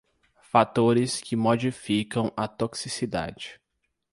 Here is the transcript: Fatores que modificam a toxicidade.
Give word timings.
Fatores 0.41 1.21
que 1.21 1.35
modificam 1.35 2.33
a 2.35 2.47
toxicidade. 2.47 3.61